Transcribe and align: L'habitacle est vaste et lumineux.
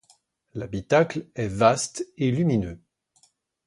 L'habitacle 0.55 1.27
est 1.35 1.45
vaste 1.47 2.07
et 2.17 2.31
lumineux. 2.31 2.81